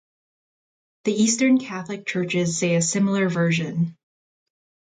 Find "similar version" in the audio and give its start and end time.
2.81-3.95